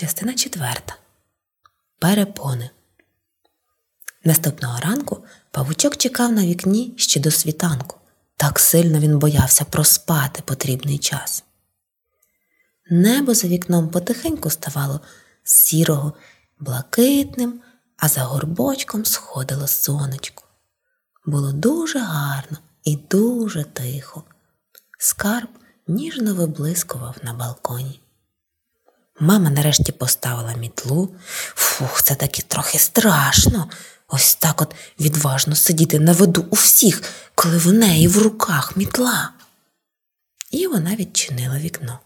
[0.00, 0.96] Частина четверта.
[1.98, 2.70] Перепони.
[4.24, 7.96] Наступного ранку павучок чекав на вікні ще до світанку.
[8.36, 11.44] Так сильно він боявся проспати потрібний час.
[12.90, 15.00] Небо за вікном потихеньку ставало
[15.44, 16.12] сірого,
[16.58, 17.60] блакитним,
[17.96, 20.44] а за горбочком сходило сонечко.
[21.26, 24.24] Було дуже гарно і дуже тихо.
[24.98, 25.48] Скарб
[25.86, 28.00] ніжно виблискував на балконі.
[29.20, 31.08] Мама нарешті поставила мітлу.
[31.54, 33.70] Фух, це таки трохи страшно.
[34.08, 37.02] Ось так от відважно сидіти на виду у всіх,
[37.34, 39.30] коли в неї в руках мітла.
[40.50, 41.98] І вона відчинила вікно.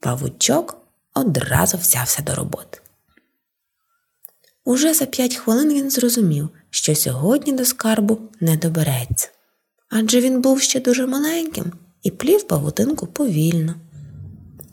[0.00, 0.76] Павучок
[1.14, 2.80] одразу взявся до роботи.
[4.64, 9.28] Уже за п'ять хвилин він зрозумів, що сьогодні до скарбу не добереться,
[9.88, 13.74] адже він був ще дуже маленьким і плів павутинку повільно.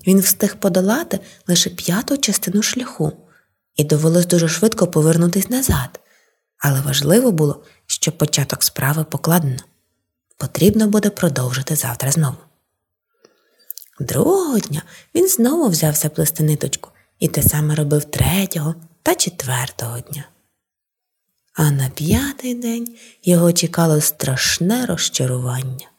[0.08, 3.12] Він встиг подолати лише п'яту частину шляху,
[3.76, 6.00] і довелось дуже швидко повернутися назад.
[6.58, 9.60] Але важливо було, що початок справи покладено.
[10.38, 12.38] Потрібно буде продовжити завтра знову.
[14.00, 14.82] Другого дня
[15.16, 16.90] він знову взявся плести ниточку
[17.20, 20.30] і те саме робив третього та четвертого дня.
[21.54, 25.90] А на п'ятий день його чекало страшне розчарування.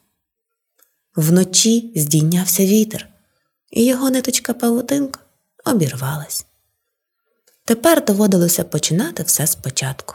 [1.16, 3.08] Вночі здійнявся вітер,
[3.76, 5.20] і його ниточка павутинка
[5.64, 6.46] обірвалась.
[7.64, 10.14] Тепер доводилося починати все спочатку.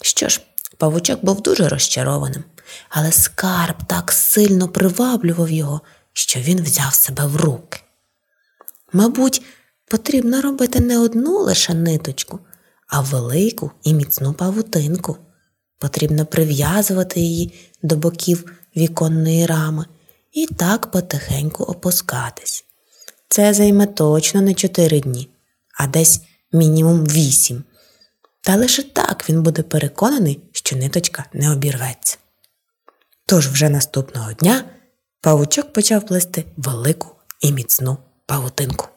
[0.00, 0.40] Що ж,
[0.76, 2.44] павучок був дуже розчарованим,
[2.88, 5.80] але скарб так сильно приваблював його,
[6.12, 7.80] що він взяв себе в руки.
[8.92, 9.42] Мабуть,
[9.84, 12.40] потрібно робити не одну лише ниточку,
[12.88, 15.16] а велику і міцну павутинку.
[15.78, 19.86] Потрібно прив'язувати її до боків віконної рами
[20.36, 22.64] і так потихеньку опускатись.
[23.28, 25.30] Це займе точно не чотири дні,
[25.78, 26.20] а десь
[26.52, 27.64] мінімум вісім.
[28.40, 32.18] Та лише так він буде переконаний, що ниточка не обірветься.
[33.26, 34.64] Тож вже наступного дня
[35.20, 37.08] павучок почав плести велику
[37.40, 37.96] і міцну
[38.26, 38.88] павутинку.